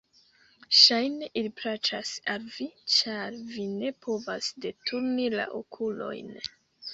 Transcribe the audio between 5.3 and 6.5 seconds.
la okulojn!